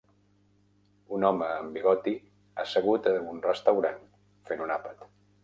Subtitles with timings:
[1.17, 2.13] Un home amb bigoti
[2.65, 4.03] assegut en un restaurant
[4.51, 5.07] fent un àpat